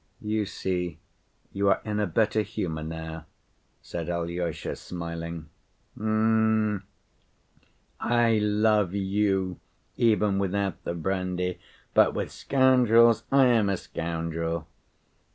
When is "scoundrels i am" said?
12.31-13.69